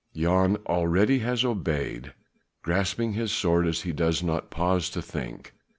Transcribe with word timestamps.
Jan 0.15 0.55
already 0.65 1.19
has 1.19 1.45
obeyed, 1.45 2.15
grasping 2.63 3.13
his 3.13 3.31
sword 3.31 3.67
he 3.71 3.91
does 3.93 4.23
not 4.23 4.49
pause 4.49 4.89
to 4.89 4.99
think. 4.99 5.53